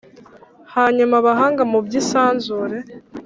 [0.75, 2.77] hanyuma abahanga mu by’isanzure